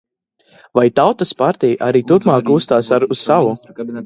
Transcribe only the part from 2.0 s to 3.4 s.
turpmāk uzstās uz